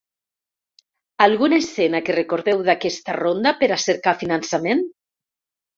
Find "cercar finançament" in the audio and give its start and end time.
3.89-4.85